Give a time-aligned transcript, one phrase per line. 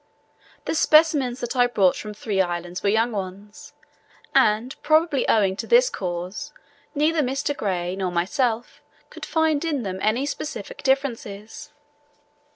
[0.65, 3.73] The specimens that I brought from three islands were young ones:
[4.33, 6.51] and probably owing to this cause
[6.95, 7.55] neither Mr.
[7.55, 11.71] Gray nor myself could find in them any specific differences.